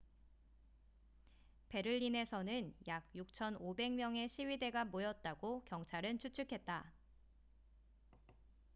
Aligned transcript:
베를린에서는 1.69 2.73
약 2.87 3.07
6,500명의 3.13 4.27
시위대가 4.27 4.83
모였다고 4.83 5.63
경찰은 5.65 6.17
추측했다 6.17 6.91